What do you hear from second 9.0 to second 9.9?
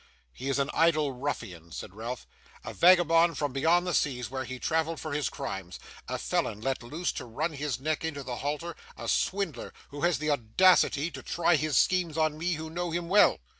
swindler,